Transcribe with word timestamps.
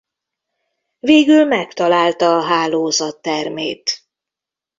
Végül 0.99 1.45
megtalálta 1.45 2.37
a 2.37 2.41
hálózat 2.43 3.21
termét. 3.21 4.05